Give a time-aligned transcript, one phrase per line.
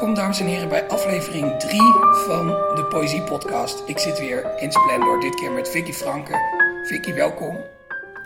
[0.00, 1.80] Welkom dames en heren bij aflevering 3
[2.26, 3.82] van de Poëzie Podcast.
[3.86, 6.32] Ik zit weer in Splendor, dit keer met Vicky Franke.
[6.84, 7.56] Vicky, welkom.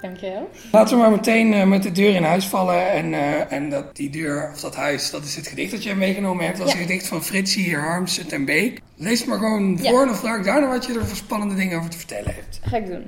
[0.00, 0.50] Dankjewel.
[0.72, 2.90] Laten we maar meteen uh, met de deur in huis vallen.
[2.90, 5.94] En, uh, en dat die deur, of dat huis, dat is het gedicht dat jij
[5.94, 6.58] meegenomen hebt.
[6.58, 6.78] Dat is Ja.
[6.78, 8.80] een gedicht van Fritsie Harmsen ten Beek.
[8.96, 11.78] Lees maar gewoon voor en dan vraag ik daarna wat je er voor spannende dingen
[11.78, 12.60] over te vertellen hebt.
[12.62, 13.04] Ga ik doen.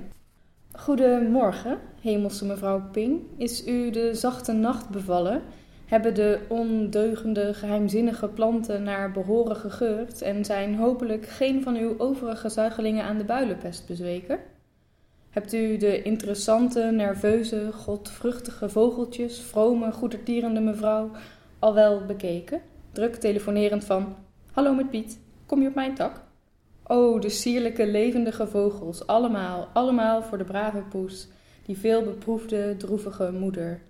[0.73, 3.20] Goedemorgen, hemelse mevrouw Ping.
[3.38, 5.42] Is u de zachte nacht bevallen?
[5.86, 12.48] Hebben de ondeugende, geheimzinnige planten naar behoren gegeurd en zijn hopelijk geen van uw overige
[12.48, 14.38] zuigelingen aan de builenpest bezweken?
[15.30, 21.10] Hebt u de interessante, nerveuze, godvruchtige vogeltjes, vrome, goedertierende mevrouw,
[21.59, 22.60] al wel bekeken?
[22.92, 24.16] Druk telefonerend van:
[24.52, 26.20] Hallo met Piet, kom je op mijn tak?
[26.87, 31.28] Oh, de sierlijke, levendige vogels, allemaal, allemaal voor de brave poes,
[31.66, 33.80] die veel beproefde, droevige moeder.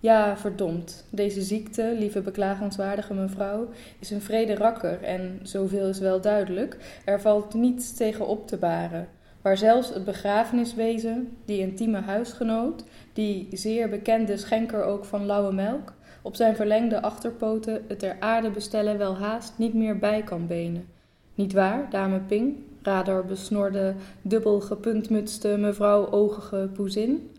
[0.00, 6.20] Ja, verdomd, deze ziekte, lieve beklagenswaardige mevrouw, is een vrede rakker en, zoveel is wel
[6.20, 9.08] duidelijk, er valt niets tegen op te baren.
[9.42, 15.92] Waar zelfs het begrafeniswezen, die intieme huisgenoot, die zeer bekende schenker ook van lauwe melk,
[16.22, 20.86] op zijn verlengde achterpoten het ter aarde bestellen wel haast niet meer bij kan benen.
[21.34, 27.30] Niet waar, dame Ping, radar besnorde, dubbel gepuntmutste mevrouw oogige poezin?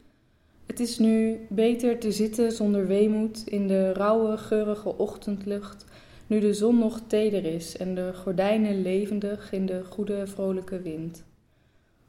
[0.78, 5.86] Het is nu beter te zitten zonder weemoed in de rauwe, geurige ochtendlucht,
[6.28, 11.23] nu de zon nog teder is en de gordijnen levendig in de goede, vrolijke wind.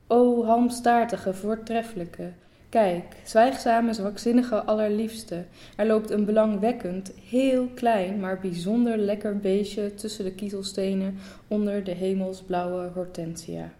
[0.06, 2.32] O halmstaartige, voortreffelijke,
[2.68, 5.44] kijk, zwijgzame, zwakzinnige, allerliefste,
[5.76, 11.92] er loopt een belangwekkend, heel klein, maar bijzonder lekker beestje tussen de kiezelstenen onder de
[11.92, 13.72] hemelsblauwe hortensia.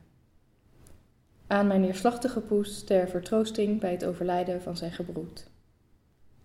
[1.49, 5.47] Aan mijn neerslachtige poes ter vertroosting bij het overlijden van zijn gebroed.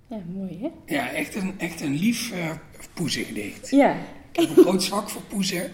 [0.08, 0.96] Ja, mooi hè?
[0.96, 2.52] Ja, echt een, echt een lief uh,
[2.94, 3.70] poezengedicht.
[3.70, 3.96] Ja.
[4.32, 5.72] Ik heb een groot zwak voor poezen,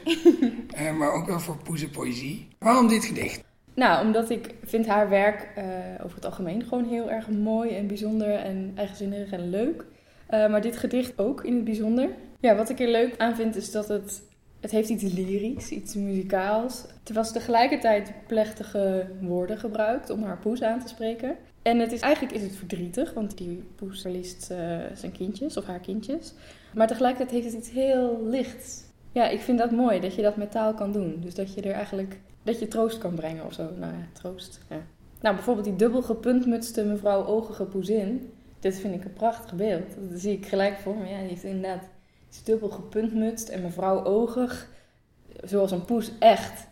[0.78, 2.47] uh, maar ook wel voor poezenpoëzie.
[2.59, 3.44] Waarom dit gedicht?
[3.73, 5.63] Nou, omdat ik vind haar werk uh,
[6.03, 9.85] over het algemeen gewoon heel erg mooi en bijzonder en eigenzinnig en leuk.
[10.29, 12.09] Maar dit gedicht ook in het bijzonder.
[12.39, 14.22] Ja, wat ik er leuk aan vind is dat het,
[14.59, 16.86] het heeft iets lyrisch, iets muzikaals.
[17.03, 21.38] Terwijl ze tegelijkertijd plechtige woorden gebruikt om haar poes aan te spreken.
[21.62, 24.58] En het is, eigenlijk is het verdrietig, want die poes verliest uh,
[24.94, 26.34] zijn kindjes of haar kindjes.
[26.74, 28.84] Maar tegelijkertijd heeft het iets heel lichts.
[29.12, 31.18] Ja, ik vind dat mooi, dat je dat met taal kan doen.
[31.19, 33.64] Dus dat je er eigenlijk dat je troost kan brengen of zo.
[33.64, 34.59] Nou ja, troost.
[34.69, 34.81] Ja.
[35.22, 38.31] Nou, bijvoorbeeld die dubbel gepuntmutste mevrouw Ogige Poezin.
[38.59, 39.96] Dit vind ik een prachtig beeld.
[40.09, 41.08] Dat zie ik gelijk voor me.
[41.08, 41.84] Ja, die heeft inderdaad
[42.31, 43.47] is dubbel gepuntmutst.
[43.47, 44.67] En mevrouw Ogig,
[45.44, 46.67] zoals een poes echt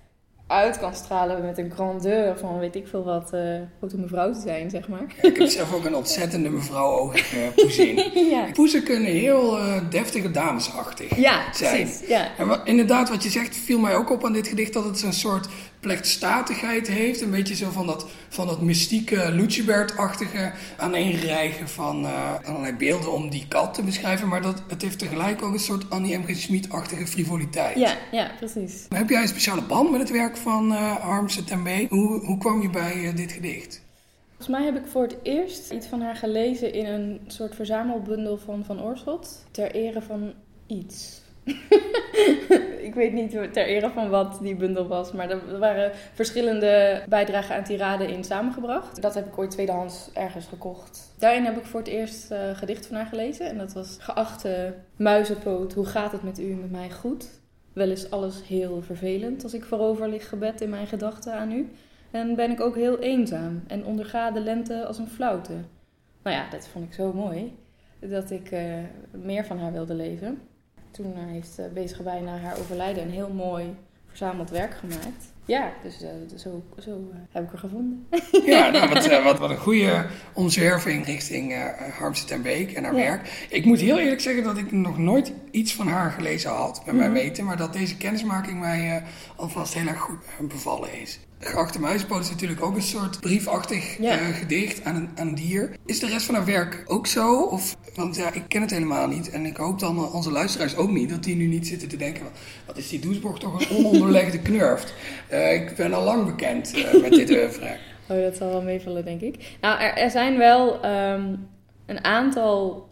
[0.47, 3.41] uit kan stralen met een grandeur van weet ik veel wat uh,
[3.81, 5.15] ook een mevrouw te zijn, zeg maar.
[5.21, 7.95] Ja, ik heb zelf ook een ontzettende mevrouw Ogige uh, Poezin.
[8.33, 8.45] ja.
[8.53, 11.87] Poezen kunnen heel uh, deftige damesachtig ja, zijn.
[11.87, 14.73] Precies, ja, En wat, inderdaad, wat je zegt, viel mij ook op aan dit gedicht
[14.73, 15.47] dat het een soort
[15.79, 17.21] plechtstatigheid heeft.
[17.21, 23.29] Een beetje zo van dat, van dat mystieke, Lucibert-achtige aaneenrijgen van uh, allerlei beelden om
[23.29, 24.27] die kat te beschrijven.
[24.27, 26.23] Maar dat, het heeft tegelijk ook een soort Annie M.
[26.25, 26.35] G.
[26.35, 27.77] Schmid-achtige frivoliteit.
[27.77, 28.85] Ja, ja, precies.
[28.89, 31.89] Heb jij een speciale band met het werk van uh, Harmse ten Beek?
[31.89, 33.85] Hoe, hoe kwam je bij uh, dit gedicht?
[34.27, 38.37] Volgens mij heb ik voor het eerst iets van haar gelezen in een soort verzamelbundel
[38.37, 39.45] van Van Oorschot.
[39.51, 40.33] Ter ere van
[40.67, 41.21] iets.
[42.87, 47.55] ik weet niet ter ere van wat die bundel was, maar er waren verschillende bijdragen
[47.55, 49.01] aan tirade in samengebracht.
[49.01, 51.13] Dat heb ik ooit tweedehands ergens gekocht.
[51.19, 54.73] Daarin heb ik voor het eerst uh, gedicht van haar gelezen en dat was Geachte
[54.95, 57.29] muizenpoot, hoe gaat het met u met mij goed?
[57.73, 61.71] Wel is alles heel vervelend als ik voorover lig gebed in mijn gedachten aan u.
[62.11, 65.53] En ben ik ook heel eenzaam en onderga de lente als een flauwte.
[66.23, 67.55] Nou ja, dat vond ik zo mooi
[67.99, 68.61] dat ik uh,
[69.11, 70.41] meer van haar wilde lezen.
[70.97, 73.75] Toen uh, heeft uh, Bezige Bij na haar overlijden een heel mooi
[74.07, 75.33] verzameld werk gemaakt.
[75.45, 75.97] Ja, dus
[76.35, 78.07] zo, zo heb ik er gevonden.
[78.45, 81.53] Ja, nou, wat, wat, wat een goede omzwerving richting
[81.97, 83.03] Harmse ten Beek en haar ja.
[83.03, 83.47] werk.
[83.49, 86.93] Ik moet heel eerlijk zeggen dat ik nog nooit iets van haar gelezen had, bij
[86.93, 87.11] mm-hmm.
[87.11, 87.45] mij weten.
[87.45, 89.03] Maar dat deze kennismaking mij
[89.35, 91.19] alvast heel erg goed bevallen is.
[91.39, 94.19] Geachte Muispoot is natuurlijk ook een soort briefachtig ja.
[94.19, 95.75] uh, gedicht aan een, aan een dier.
[95.85, 97.41] Is de rest van haar werk ook zo?
[97.41, 99.29] Of, want ja, ik ken het helemaal niet.
[99.29, 102.25] En ik hoop dan onze luisteraars ook niet, dat die nu niet zitten te denken...
[102.65, 104.93] wat is die Doesborg toch een ononderlegde knurft.
[105.31, 107.77] Uh, ik ben al lang bekend uh, met dit oeuvre.
[108.09, 109.57] Oh, dat zal wel meevallen, denk ik.
[109.61, 111.47] Nou, er, er zijn wel um,
[111.85, 112.89] een aantal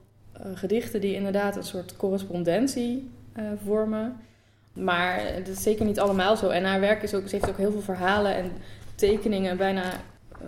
[0.54, 3.10] gedichten die inderdaad een soort correspondentie
[3.66, 4.20] vormen...
[4.76, 6.50] Maar dat is zeker niet allemaal zo.
[6.50, 8.52] En haar werk is ook, ze heeft ook heel veel verhalen en
[8.96, 9.84] tekeningen, bijna,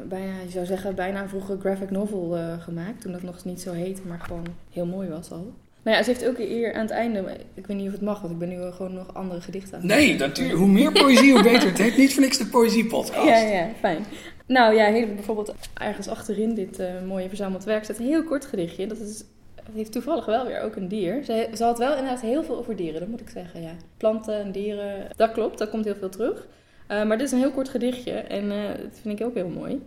[0.03, 3.01] bijna je zou zeggen, bijna vroeger graphic novel uh, gemaakt.
[3.01, 5.53] Toen dat nog niet zo heette, maar gewoon heel mooi was al.
[5.83, 8.19] Nou ja, ze heeft ook hier aan het einde, ik weet niet of het mag,
[8.21, 10.57] want ik ben nu gewoon nog andere gedichten aan het Nee, natuurlijk.
[10.57, 11.67] Hoe meer poëzie, hoe beter.
[11.67, 13.27] Het heet niet voor niks de poëziepodcast.
[13.27, 14.05] Ja, ja, fijn.
[14.45, 18.87] Nou ja, bijvoorbeeld ergens achterin dit eh, mooie verzameld werk staat een heel kort gedichtje.
[18.87, 19.23] Dat is,
[19.73, 21.23] heeft toevallig wel weer ook een dier.
[21.23, 23.61] Ze, ze had wel inderdaad heel veel over dieren, dat moet ik zeggen.
[23.61, 23.75] Ja.
[23.97, 26.47] Planten en dieren, dat klopt, dat komt heel veel terug.
[26.91, 29.49] Uh, maar dit is een heel kort gedichtje en uh, dat vind ik ook heel
[29.49, 29.81] mooi.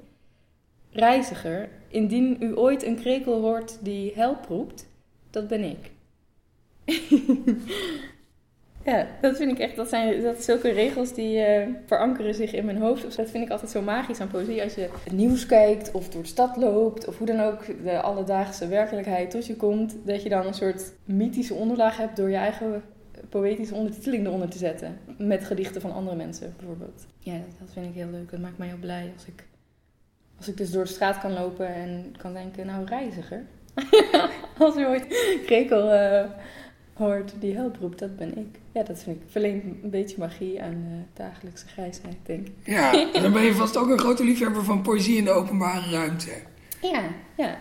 [0.90, 4.88] Reiziger, indien u ooit een krekel hoort die help roept,
[5.30, 5.90] dat ben ik.
[8.84, 12.64] ja, dat vind ik echt, dat zijn dat zulke regels die uh, verankeren zich in
[12.64, 13.02] mijn hoofd.
[13.02, 14.62] Dus dat vind ik altijd zo magisch aan poëzie.
[14.62, 18.00] Als je het nieuws kijkt of door de stad loopt of hoe dan ook de
[18.00, 19.96] alledaagse werkelijkheid tot je komt.
[20.04, 22.82] Dat je dan een soort mythische onderlaag hebt door je eigen
[23.28, 24.98] poëtische ondertiteling eronder te zetten.
[25.18, 27.06] Met gedichten van andere mensen bijvoorbeeld.
[27.18, 28.30] Ja, dat vind ik heel leuk.
[28.30, 29.44] Dat maakt mij heel blij als ik,
[30.36, 33.44] als ik dus door de straat kan lopen en kan denken, nou reiziger.
[34.58, 35.06] als je ooit
[35.46, 36.24] krekel uh,
[37.00, 38.58] hoort die hulp roept, dat ben ik.
[38.72, 42.52] Ja, dat vind ik verleent een beetje magie aan de dagelijkse grijsheid, denk ik.
[42.64, 46.30] Ja, dan ben je vast ook een grote liefhebber van poëzie in de openbare ruimte.
[46.82, 47.02] Ja,
[47.36, 47.58] ja.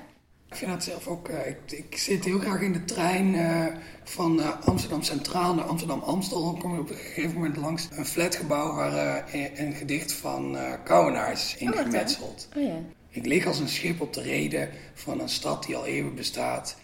[0.50, 1.30] Ik vind dat zelf ook.
[1.30, 3.66] Uh, ik, ik, zit heel graag in de trein uh,
[4.04, 6.44] van uh, Amsterdam Centraal naar Amsterdam Amstel.
[6.44, 10.58] Dan kom je op een gegeven moment langs een flatgebouw waar een, een, gedicht van
[10.84, 12.50] Kouwenaars in oh, gemetseld.
[12.58, 12.76] Oh, ja.
[13.10, 16.78] Ik lig als een schip op de reden van een stad die al eeuwen bestaat.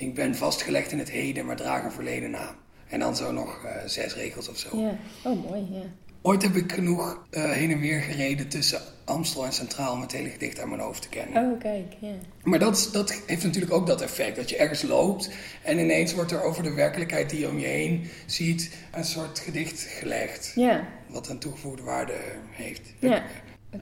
[0.00, 2.54] Ik ben vastgelegd in het heden, maar draag een verleden naam.
[2.88, 4.78] En dan zo nog zes regels of zo.
[4.78, 5.82] Ja, oh mooi, ja.
[6.22, 10.28] Ooit heb ik genoeg heen en weer gereden tussen Amstel en Centraal om het hele
[10.28, 11.52] gedicht aan mijn hoofd te kennen.
[11.52, 12.14] Oh, kijk, ja.
[12.42, 14.36] Maar dat, dat heeft natuurlijk ook dat effect.
[14.36, 15.30] Dat je ergens loopt
[15.62, 18.76] en ineens wordt er over de werkelijkheid die je om je heen ziet...
[18.92, 20.52] een soort gedicht gelegd.
[20.54, 20.88] Ja.
[21.06, 22.16] Wat een toegevoegde waarde
[22.50, 22.94] heeft.
[22.98, 23.24] Ja.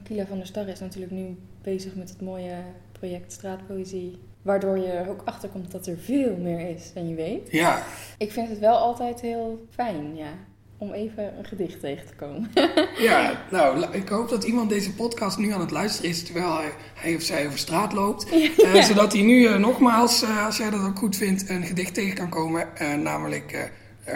[0.03, 2.55] Pila van der Star is natuurlijk nu bezig met het mooie
[2.91, 4.17] project Straatpoëzie.
[4.47, 7.51] Waardoor je er ook achterkomt dat er veel meer is dan je weet.
[7.51, 7.83] Ja.
[8.17, 10.29] Ik vind het wel altijd heel fijn, ja
[10.77, 12.51] om even een gedicht tegen te komen.
[13.09, 16.71] ja, nou, ik hoop dat iemand deze podcast nu aan het luisteren is terwijl hij,
[16.93, 18.29] hij of zij over straat loopt.
[18.57, 18.75] Ja.
[18.75, 21.93] Uh, zodat hij nu uh, nogmaals, uh, als jij dat ook goed vindt, een gedicht
[21.93, 22.67] tegen kan komen.
[23.03, 23.71] namelijk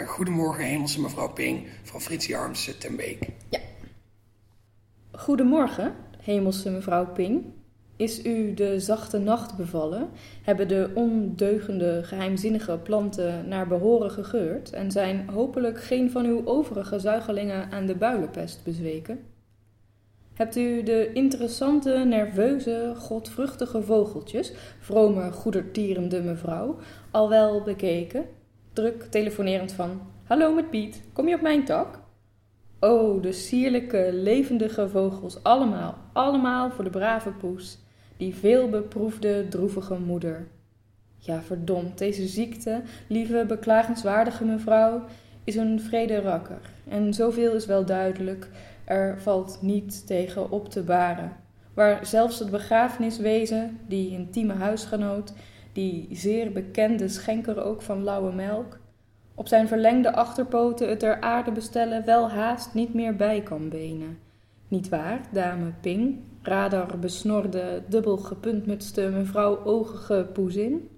[0.06, 3.26] Goedemorgen Hemelse mevrouw Ping van Fritsie Armsen ten Beek.
[3.48, 3.58] Ja.
[5.12, 7.44] Goedemorgen Hemelse mevrouw Ping.
[7.96, 10.08] Is u de zachte nacht bevallen?
[10.42, 16.98] Hebben de ondeugende, geheimzinnige planten naar behoren gegeurd en zijn hopelijk geen van uw overige
[16.98, 19.20] zuigelingen aan de builenpest bezweken?
[20.34, 26.76] Hebt u de interessante, nerveuze, godvruchtige vogeltjes, vrome, goedertierende mevrouw,
[27.10, 28.24] al wel bekeken?
[28.72, 32.01] Druk telefonerend van: Hallo met Piet, kom je op mijn tak?
[32.84, 37.78] Oh, de sierlijke, levendige vogels, allemaal, allemaal voor de brave poes,
[38.16, 40.48] die veel beproefde, droevige moeder.
[41.18, 45.04] Ja, verdomd, deze ziekte, lieve, beklagenswaardige mevrouw,
[45.44, 46.60] is een vrede rakker.
[46.88, 48.48] En zoveel is wel duidelijk,
[48.84, 51.36] er valt niet tegen op te baren.
[51.74, 55.32] Waar zelfs het begrafeniswezen, die intieme huisgenoot,
[55.72, 58.80] die zeer bekende schenker ook van lauwe melk,
[59.34, 64.18] op zijn verlengde achterpoten het ter aarde bestellen wel haast niet meer bij kan benen.
[64.68, 70.88] Niet waar, dame Ping, radar besnorde, dubbel gepuntmutste mevrouw oogige poezin?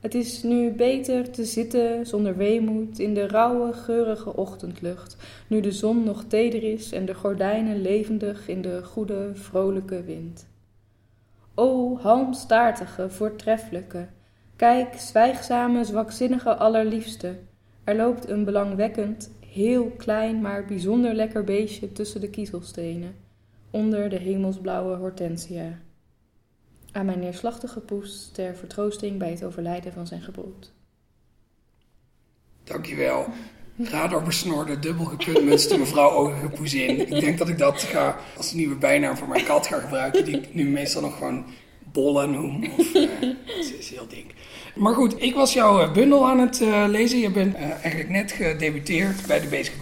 [0.00, 5.72] Het is nu beter te zitten zonder weemoed in de rauwe, geurige ochtendlucht, nu de
[5.72, 10.48] zon nog teder is en de gordijnen levendig in de goede, vrolijke wind.
[11.54, 14.06] O, halmstaartige, voortreffelijke,
[14.60, 17.38] Kijk, zwijgzame, zwakzinnige allerliefste.
[17.84, 23.14] Er loopt een belangwekkend, heel klein, maar bijzonder lekker beestje tussen de kiezelstenen,
[23.70, 25.78] onder de hemelsblauwe hortensia.
[26.92, 30.72] Aan mijn neerslachtige poes ter vertroosting bij het overlijden van zijn gebroed.
[32.64, 33.26] Dankjewel.
[33.78, 37.00] Radar besnorde, dubbel gepuntmutste mevrouw Ogige Poezin.
[37.00, 40.36] Ik denk dat ik dat ga als nieuwe bijnaam voor mijn kat ga gebruiken, die
[40.36, 41.44] ik nu meestal nog gewoon
[41.92, 42.70] bollen noem.
[42.78, 43.10] Of, uh,
[43.78, 44.34] is heel dik.
[44.74, 47.18] Maar goed, ik was jouw bundel aan het uh, lezen.
[47.18, 49.74] Je bent uh, eigenlijk net gedebuteerd bij de Bezig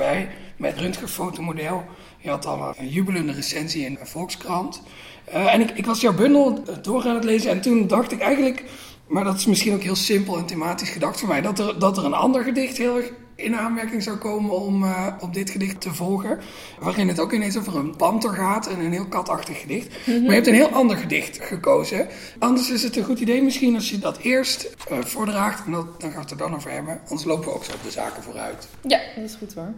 [0.56, 1.84] met röntgenfotomodel.
[2.18, 4.82] Je had al een jubelende recensie in Volkskrant.
[5.24, 8.64] En ik, ik, was jouw bundel door aan het lezen en toen dacht ik eigenlijk...
[9.06, 11.40] Maar dat is misschien ook heel simpel en thematisch gedacht voor mij.
[11.40, 15.06] Dat er, dat er een ander gedicht heel erg in aanmerking zou komen om uh,
[15.20, 16.38] op dit gedicht te volgen.
[16.80, 19.88] Waarin het ook ineens over een panter gaat en een heel katachtig gedicht.
[19.88, 20.22] Mm -hmm.
[20.22, 22.08] Maar je hebt een heel ander gedicht gekozen.
[22.38, 25.66] Anders is het een goed idee misschien als je dat eerst uh, voordraagt.
[25.66, 27.00] En dat, dan gaan we het er dan over hebben.
[27.00, 28.68] Anders lopen we ook zo op de zaken vooruit.
[28.82, 29.72] Ja, dat is goed hoor.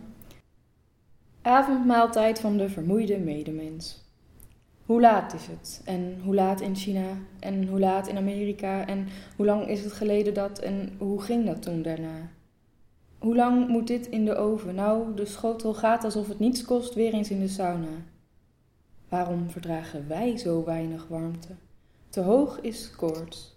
[1.43, 4.09] Avondmaaltijd van de vermoeide medemens.
[4.87, 5.81] Hoe laat is het?
[5.85, 7.07] En hoe laat in China?
[7.41, 8.87] En hoe laat in Amerika?
[8.87, 10.59] En hoe lang is het geleden dat?
[10.59, 12.31] En hoe ging dat toen daarna?
[13.21, 14.75] Hoe lang moet dit in de oven?
[14.75, 18.05] Nou, de schotel gaat alsof het niets kost weer eens in de sauna.
[19.09, 21.49] Waarom verdragen wij zo weinig warmte?
[22.09, 23.57] Te hoog is koorts.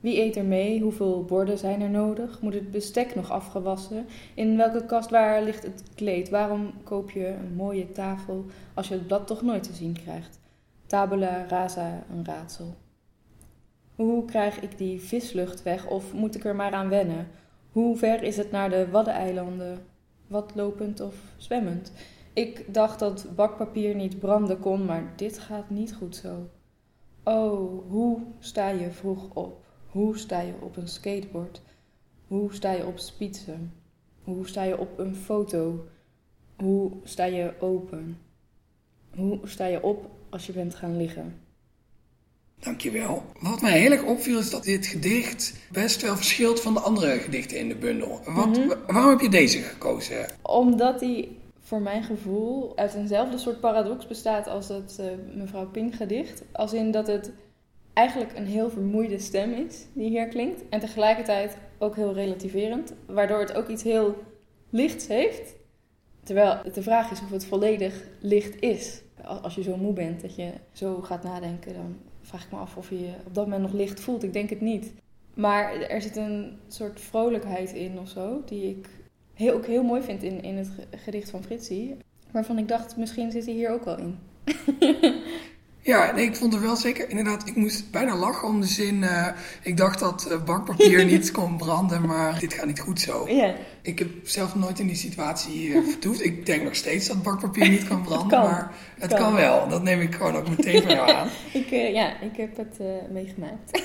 [0.00, 0.80] Wie eet er mee?
[0.80, 2.40] Hoeveel borden zijn er nodig?
[2.40, 4.06] Moet het bestek nog afgewassen?
[4.34, 6.28] In welke kast waar ligt het kleed?
[6.28, 10.38] Waarom koop je een mooie tafel als je het blad toch nooit te zien krijgt?
[10.86, 12.74] Tabula rasa, een raadsel.
[13.94, 17.26] Hoe krijg ik die vislucht weg of moet ik er maar aan wennen?
[17.76, 19.78] Hoe ver is het naar de Waddeneilanden?
[20.26, 21.92] Wat lopend of zwemmend?
[22.32, 26.48] Ik dacht dat bakpapier niet branden kon, maar dit gaat niet goed zo.
[27.24, 29.64] Oh, hoe sta je vroeg op?
[29.86, 31.62] Hoe sta je op een skateboard?
[32.26, 33.72] Hoe sta je op spitsen?
[34.22, 35.86] Hoe sta je op een foto?
[36.56, 38.18] Hoe sta je open?
[39.14, 41.45] Hoe sta je op als je bent gaan liggen?
[42.66, 43.22] Dankjewel.
[43.40, 47.18] Wat mij heel erg opviel is dat dit gedicht best wel verschilt van de andere
[47.18, 48.20] gedichten in de bundel.
[48.24, 48.68] Wat, Mhm.
[48.86, 50.26] Waarom heb je deze gekozen?
[50.42, 51.28] Omdat hij
[51.60, 56.42] voor mijn gevoel uit eenzelfde soort paradox bestaat als het eh, mevrouw Pink gedicht.
[56.52, 57.32] Als in dat het
[57.92, 60.62] eigenlijk een heel vermoeide stem is die hier klinkt.
[60.70, 62.92] En tegelijkertijd ook heel relativerend.
[63.06, 64.14] Waardoor het ook iets heel
[64.70, 65.54] lichts heeft.
[66.22, 69.02] Terwijl de vraag is of het volledig licht is.
[69.42, 72.76] Als je zo moe bent dat je zo gaat nadenken, dan vraag ik me af
[72.76, 74.22] of je je op dat moment nog licht voelt.
[74.22, 74.92] Ik denk het niet.
[75.34, 78.88] Maar er zit een soort vrolijkheid in of zo, die ik
[79.34, 81.96] heel, ook heel mooi vind in, in het ge- gedicht van Fritsie.
[82.30, 84.18] Waarvan ik dacht, misschien zit hij hier ook wel in.
[85.86, 89.02] Ja, nee, ik vond er wel zeker, inderdaad, ik moest bijna lachen om de zin.
[89.04, 89.26] eh,
[89.62, 93.28] ik dacht dat eh, bakpapier niet kon branden, maar dit gaat niet goed zo.
[93.82, 96.24] Ik heb zelf nooit in die situatie eh, vertoefd.
[96.24, 98.42] Ik denk nog steeds dat bakpapier niet kan branden, kan.
[98.50, 99.18] maar het Kan.
[99.18, 99.34] kan.
[99.34, 99.68] wel.
[99.68, 101.28] Dat neem ik gewoon ook meteen van jou aan.
[101.52, 102.78] ik, ja, ik heb het
[103.10, 103.82] meegemaakt.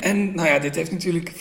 [0.00, 1.32] En nou ja, dit heeft natuurlijk,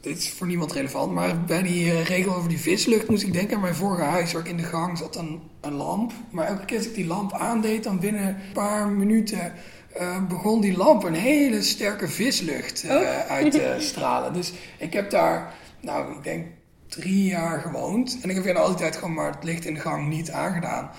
[0.00, 3.32] dit is voor niemand relevant, maar bij die eh, regel over die vislucht moest ik
[3.32, 6.12] denken aan mijn vorige huis, waar ik in de gang zat een, een lamp.
[6.30, 9.52] Maar elke keer als ik die lamp aandeed, dan binnen een paar minuten
[9.94, 13.30] eh, begon die lamp een hele sterke vislucht eh, Oh.
[13.30, 14.32] uit te stralen.
[14.32, 16.46] Dus ik heb daar, nou, ik denk
[16.88, 18.18] drie jaar gewoond.
[18.22, 20.90] En ik heb verder altijd gewoon maar het licht in de gang niet aangedaan.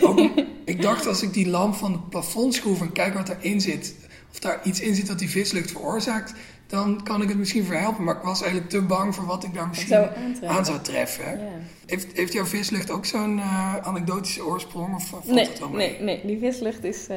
[0.00, 0.30] Ook,
[0.64, 3.94] ik dacht als ik die lamp van het plafond schroef en kijk wat erin zit,
[4.32, 6.32] of daar iets in zit dat die vislucht veroorzaakt,
[6.74, 8.04] dan kan ik het misschien verhelpen.
[8.04, 10.08] Maar ik was eigenlijk te bang voor wat ik daar misschien
[10.46, 11.38] aan zou treffen.
[11.38, 11.46] Ja.
[11.86, 14.94] Heeft, heeft jouw vislucht ook zo'n eh, anekdotische oorsprong?
[14.94, 15.90] Of valt Nee, het wel mee?
[15.90, 17.16] nee, nee, die vislucht is eh,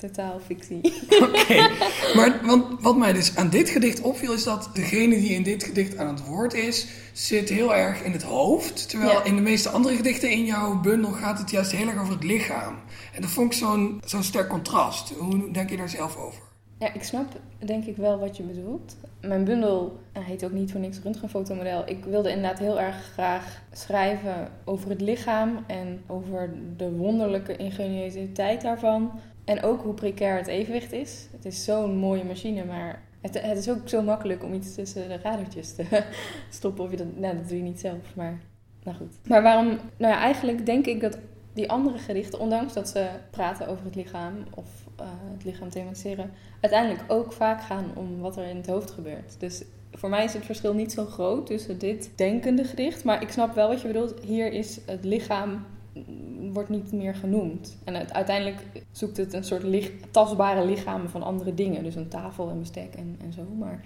[0.00, 0.80] totaal fictie.
[1.22, 1.68] Oké,
[2.14, 5.64] maar want, wat mij dus aan dit gedicht opviel is dat degene die in dit
[5.64, 8.88] gedicht aan het woord is, zit heel erg in het hoofd.
[8.88, 9.24] Terwijl Ja.
[9.24, 12.24] in de meeste andere gedichten in jouw bundel gaat het juist heel erg over het
[12.24, 12.74] lichaam.
[13.14, 15.12] En dat vond ik zo'n zo'n sterk contrast.
[15.18, 16.40] Hoe denk je daar zelf over?
[16.80, 17.26] Ja, ik snap
[17.58, 18.96] denk ik wel wat je bedoelt.
[19.20, 21.82] Mijn bundel heet ook niet voor niks röntgenfotomodel.
[21.88, 28.62] Ik wilde inderdaad heel erg graag schrijven over het lichaam en over de wonderlijke ingeniositeit
[28.62, 29.10] daarvan.
[29.44, 31.28] En ook hoe precair het evenwicht is.
[31.32, 35.08] Het is zo'n mooie machine, maar het, het is ook zo makkelijk om iets tussen
[35.08, 35.84] de radertjes te
[36.50, 36.84] stoppen.
[36.84, 38.40] Of je dat, nou, dat doe je niet zelf, maar
[38.82, 39.14] nou goed.
[39.26, 41.18] Maar waarom, nou ja, eigenlijk denk ik dat
[41.52, 44.66] die andere gedichten, ondanks dat ze praten over het lichaam of
[44.96, 46.30] eh, het lichaam thematiseren,
[46.60, 49.34] uiteindelijk ook vaak gaan om wat er in het hoofd gebeurt.
[49.38, 53.04] Dus voor mij is het verschil niet zo groot tussen dit denkende gedicht.
[53.04, 54.14] Maar ik snap wel wat je bedoelt.
[54.20, 57.76] Hier is het lichaam mm, wordt niet meer genoemd.
[57.84, 61.84] En het, uiteindelijk zoekt het een soort tastbare lichamen van andere dingen.
[61.84, 63.42] Dus een tafel en bestek en, en zo.
[63.58, 63.84] Maar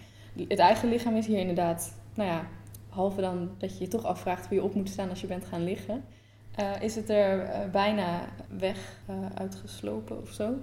[0.48, 2.46] het eigen lichaam is hier inderdaad, nou ja,
[2.88, 5.44] behalve dan dat je je toch afvraagt hoe je op moet staan als je bent
[5.44, 6.04] gaan liggen.
[6.56, 8.20] Eh, is het er eh, bijna
[8.58, 10.54] weg eh, uitgeslopen of zo.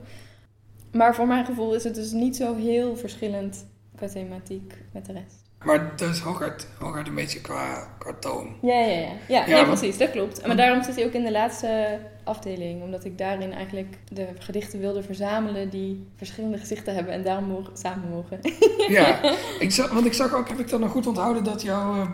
[0.92, 5.14] Maar voor mijn gevoel is het dus niet zo heel verschillend qua thematiek met de
[5.14, 5.40] rest.
[5.64, 8.56] Maar dat is hooguit, hooguit een beetje qua, qua toon.
[8.62, 9.00] Ja, ja, ja.
[9.00, 10.48] Ja, Ja, nee, want- precies, dat klopt.
[10.48, 12.84] Maar daarom zit hij ook in de laatste afdeling.
[12.84, 17.78] Omdat ik daarin eigenlijk de gedichten wilde verzamelen die verschillende gezichten hebben en daarom mogen,
[17.78, 18.40] samen mogen.
[18.88, 19.20] Ja,
[19.60, 22.08] ik zag, want ik zag ook, heb ik dat nog goed onthouden, dat jouw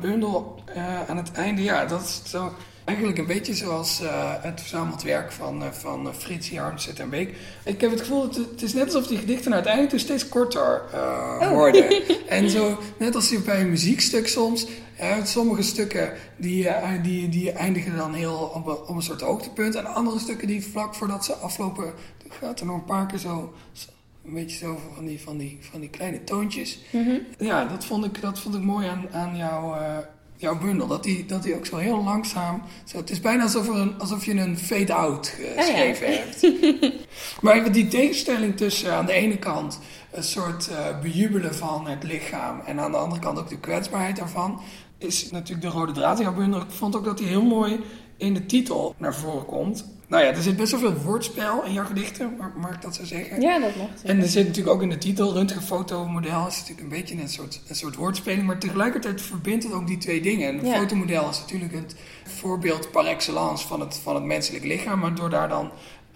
[0.00, 0.60] bundel
[1.08, 2.52] aan het einde, ja, dat is zo
[2.88, 7.10] eigenlijk een beetje zoals eh, het verzameld werk van, eh, van uh, Frits Jarnset en
[7.10, 7.34] Beek.
[7.64, 9.86] Ik heb het gevoel, dat het, het is net alsof die gedichten naar het einde
[9.86, 11.50] toe steeds korter eh, Oh.
[11.50, 11.86] worden.
[12.28, 14.66] En zo, net als je bij een muziekstuk soms,
[14.96, 19.20] eh, sommige stukken die, eh, die, die eindigen dan heel op een, op een soort
[19.20, 19.74] hoogtepunt.
[19.74, 21.92] En andere stukken die vlak voordat ze aflopen,
[22.28, 23.52] gaat er nog een paar keer zo...
[24.24, 26.78] een beetje zo van die, van die, van die kleine toontjes.
[27.38, 29.96] Ja, dat vond ik, dat vond ik mooi aan, aan jouw, eh,
[30.38, 30.86] jouw bundel.
[30.86, 32.62] Dat die, dat die ook zo heel langzaam...
[32.84, 36.50] Zo, het is bijna alsof, een, alsof je een fade-out geschreven hebt.
[37.42, 39.78] Maar even die tegenstelling tussen aan de ene kant
[40.10, 44.16] een soort uh, bejubelen van het lichaam en aan de andere kant ook de kwetsbaarheid
[44.16, 44.60] daarvan,
[44.98, 46.60] is natuurlijk de rode draad in jouw bundel.
[46.60, 47.80] Ik vond ook dat hij heel mooi
[48.16, 49.97] in de titel naar voren komt.
[50.08, 53.04] Nou ja, er zit best wel veel woordspel in jouw gedichten, mag ik dat zo
[53.04, 53.40] zeggen?
[53.40, 53.88] Ja, dat mag.
[54.04, 57.60] En er zit natuurlijk ook in de titel, röntgenfotomodel, is natuurlijk een beetje een soort,
[57.68, 60.58] een soort woordspeling, maar tegelijkertijd verbindt het ook die twee dingen.
[60.58, 65.14] Een fotomodel is natuurlijk het voorbeeld par excellence van het, van het menselijk lichaam, maar
[65.14, 65.70] door daar dan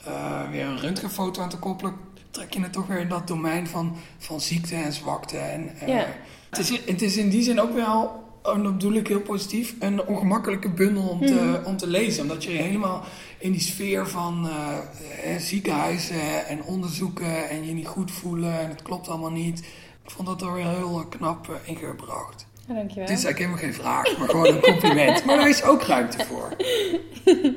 [0.08, 1.94] uh, weer een röntgenfoto aan te koppelen,
[2.30, 5.37] trek je het toch weer in dat domein van, van ziekte en zwakte.
[5.37, 6.06] En, uh, ja.
[6.50, 9.75] het, is, het is in die zin ook wel en dat bedoel ik heel positief,
[9.78, 11.64] een ongemakkelijke bundel om te, mhm.
[11.64, 12.22] om te lezen.
[12.22, 13.04] Omdat je helemaal
[13.38, 18.82] in die sfeer van uh, ziekenhuizen en onderzoeken en je niet goed voelen en het
[18.82, 19.58] klopt allemaal niet.
[20.04, 22.46] Ik vond dat er heel knap uh, ingebracht.
[22.68, 23.08] Ja, dankjewel.
[23.08, 25.25] Het is eigenlijk helemaal geen vraag, maar gewoon een compliment.
[25.25, 26.56] maar daar is ook ruimte voor.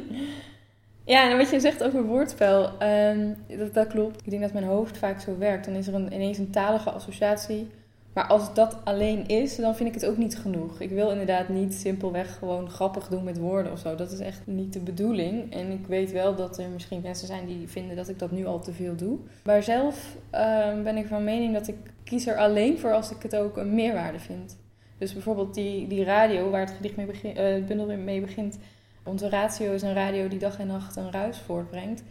[1.06, 4.22] Ja, en wat je zegt over woordspel, um, dat, dat klopt.
[4.24, 5.66] Ik denk dat mijn hoofd vaak zo werkt.
[5.66, 7.68] Dan is er een, ineens een talige associatie
[8.16, 10.80] maar als dat alleen is, dan vind ik het ook niet genoeg.
[10.80, 13.96] Ik wil inderdaad niet simpelweg gewoon grappig doen met woorden of zo.
[13.96, 15.54] Dat is echt niet de bedoeling.
[15.54, 18.46] En ik weet wel dat er misschien mensen zijn die vinden dat ik dat nu
[18.46, 19.18] al te veel doe.
[19.44, 23.22] Maar zelf ehm, ben ik van mening dat ik kies er alleen voor als ik
[23.22, 24.58] het ook een meerwaarde vind.
[24.98, 28.58] Dus bijvoorbeeld die, die radio waar het gedicht mee begint, uh, het bundel mee begint.
[29.04, 32.04] Onze ratio is een radio die dag en nacht een ruis voortbrengt.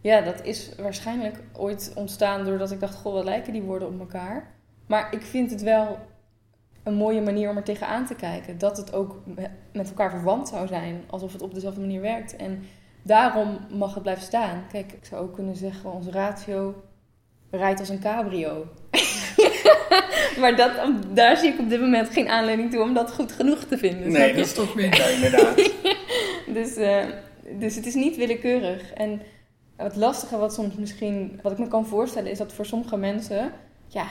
[0.00, 4.00] Ja, dat is waarschijnlijk ooit ontstaan doordat ik dacht, goh, wat lijken die woorden op
[4.00, 4.54] elkaar.
[4.86, 5.98] Maar ik vind het wel
[6.82, 8.58] een mooie manier om er tegenaan te kijken.
[8.58, 9.22] Dat het ook
[9.72, 11.04] met elkaar verwant zou zijn.
[11.06, 12.36] Alsof het op dezelfde manier werkt.
[12.36, 12.62] En
[13.02, 14.64] daarom mag het blijven staan.
[14.72, 16.82] Kijk, ik zou ook kunnen zeggen, onze ratio
[17.50, 18.66] rijdt als een cabrio.
[20.40, 20.70] maar dat,
[21.14, 24.12] daar zie ik op dit moment geen aanleiding toe om dat goed genoeg te vinden.
[24.12, 25.56] Nee, dat is toch minder inderdaad.
[26.56, 27.04] dus, uh,
[27.58, 28.92] dus het is niet willekeurig.
[28.92, 29.22] En
[29.76, 33.52] het lastige wat soms misschien, wat ik me kan voorstellen, is dat voor sommige mensen,
[33.86, 34.06] ja,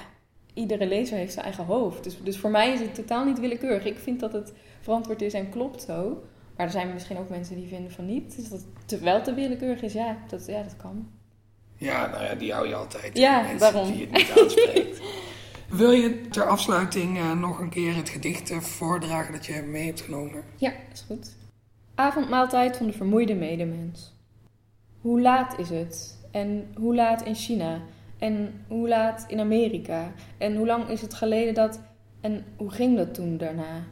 [0.56, 2.04] iedere lezer heeft zijn eigen hoofd.
[2.04, 3.86] Dus, dus voor mij is het totaal niet willekeurig.
[3.86, 6.24] Ik vind dat het verantwoord is en klopt zo.
[6.56, 8.36] Maar er zijn misschien ook mensen die vinden van niet.
[8.36, 11.08] Dus dat het wel te willekeurig is, ja, dat, ja, dat kan.
[11.78, 13.18] Ja, nou ja, die hou je altijd.
[13.18, 13.92] Ja, mensen waarom?
[13.92, 15.02] Die het niet aanspreekt.
[15.70, 19.86] Wil je ter afsluiting uh, nog een keer het gedicht uh, voordragen dat je mee
[19.86, 20.44] hebt genomen?
[20.56, 21.36] Ja, is goed.
[21.96, 24.14] Avondmaaltijd van de vermoeide medemens.
[25.02, 26.18] Hoe laat is het?
[26.32, 27.82] En hoe laat in China?
[28.26, 30.12] En hoe laat in Amerika?
[30.38, 31.80] En hoe lang is het geleden dat.
[32.22, 33.84] En hoe ging dat toen daarna?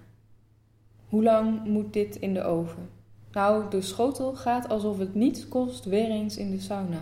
[1.10, 2.90] Hoe lang moet dit in de oven?
[3.32, 7.02] Nou, de schotel gaat alsof het niets kost weer eens in de sauna.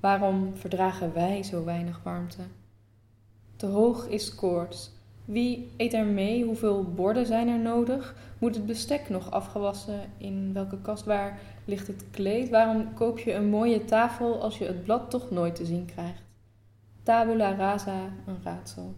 [0.00, 2.42] Waarom verdragen wij zo weinig warmte?
[3.56, 4.90] Te hoog is koorts.
[5.28, 6.44] Wie eet er mee?
[6.44, 8.14] Hoeveel borden zijn er nodig?
[8.38, 10.00] Moet het bestek nog afgewassen?
[10.18, 12.48] In welke kast waar ligt het kleed?
[12.48, 16.22] Waarom koop je een mooie tafel als je het blad toch nooit te zien krijgt?
[17.02, 18.94] Tabula rasa, een raadsel.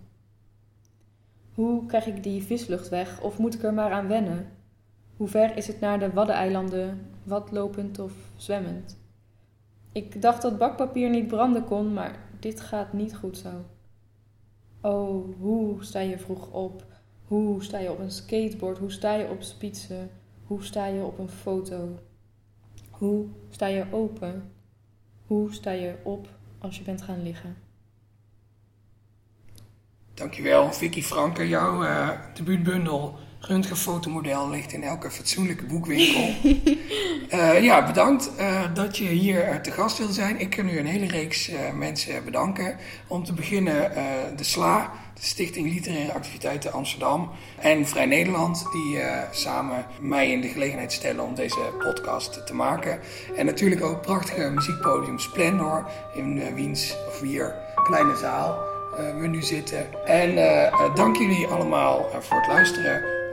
[1.54, 4.48] Hoe krijg ik die vislucht weg of moet ik er maar aan wennen?
[5.16, 7.06] Hoe ver is het naar de Waddeneilanden,
[7.50, 8.98] lopend of zwemmend?
[9.92, 13.50] Ik dacht dat bakpapier niet branden kon, maar dit gaat niet goed zo.
[14.80, 16.84] Oh, hoe sta je vroeg op?
[17.24, 18.78] Hoe sta je op een skateboard?
[18.78, 20.10] Hoe sta je op spitsen?
[20.46, 21.98] Hoe sta je op een foto?
[22.90, 24.52] Hoe sta je open?
[25.26, 27.56] Hoe sta je op als je bent gaan liggen?
[30.14, 31.48] Dankjewel, Vicky Franke.
[31.48, 36.34] Jouw uh, debuutbundel Röntgenfotomodel ligt in elke fatsoenlijke boekwinkel.
[37.32, 40.40] uh, ja, bedankt uh, dat je hier te gast wil zijn.
[40.40, 42.76] Ik kan nu een hele reeks mensen bedanken.
[43.06, 43.92] Om te beginnen
[44.36, 47.30] de SLA, de Stichting Literaire Activiteiten Amsterdam.
[47.58, 49.00] En Vrij Nederland, die
[49.30, 53.00] samen mij in de gelegenheid stellen om deze podcast te maken.
[53.36, 58.70] En natuurlijk ook prachtige muziekpodium Splendor in Wiens, of Wier, kleine zaal.
[58.96, 60.04] Eh, we nu zitten.
[60.04, 63.09] En eh, eh, dank jullie allemaal voor het luisteren.